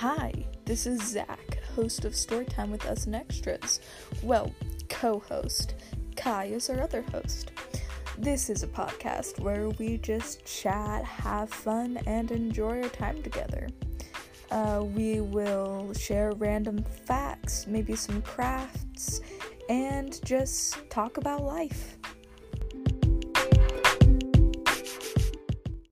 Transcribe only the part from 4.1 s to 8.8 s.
Well, co host. Kai is our other host. This is a